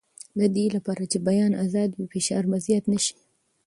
[0.39, 3.15] د دې لپاره چې بیان ازاد وي، فشار به زیات نه شي.